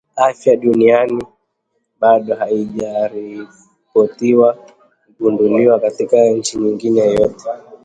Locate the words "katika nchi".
5.79-6.57